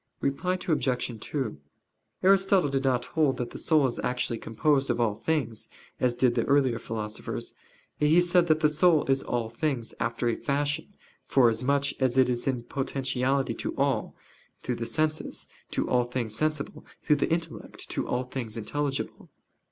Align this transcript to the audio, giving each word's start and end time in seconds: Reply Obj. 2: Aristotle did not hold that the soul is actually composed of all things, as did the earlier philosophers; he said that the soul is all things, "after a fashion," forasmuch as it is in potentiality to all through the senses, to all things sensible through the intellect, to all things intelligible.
Reply 0.19 0.53
Obj. 0.67 1.17
2: 1.21 1.59
Aristotle 2.23 2.69
did 2.71 2.83
not 2.83 3.05
hold 3.05 3.37
that 3.37 3.51
the 3.51 3.59
soul 3.59 3.85
is 3.85 3.99
actually 3.99 4.39
composed 4.39 4.89
of 4.89 4.99
all 4.99 5.13
things, 5.13 5.69
as 5.99 6.15
did 6.15 6.33
the 6.33 6.43
earlier 6.45 6.79
philosophers; 6.79 7.53
he 7.99 8.19
said 8.19 8.47
that 8.47 8.61
the 8.61 8.69
soul 8.69 9.05
is 9.05 9.21
all 9.21 9.47
things, 9.47 9.93
"after 9.99 10.27
a 10.27 10.35
fashion," 10.35 10.95
forasmuch 11.27 11.93
as 12.01 12.17
it 12.17 12.31
is 12.31 12.47
in 12.47 12.63
potentiality 12.63 13.53
to 13.53 13.75
all 13.77 14.15
through 14.63 14.77
the 14.77 14.87
senses, 14.87 15.47
to 15.69 15.87
all 15.87 16.03
things 16.05 16.33
sensible 16.35 16.83
through 17.03 17.17
the 17.17 17.31
intellect, 17.31 17.87
to 17.91 18.07
all 18.07 18.23
things 18.23 18.57
intelligible. 18.57 19.29